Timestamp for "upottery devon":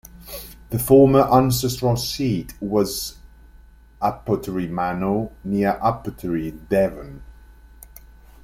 5.79-7.21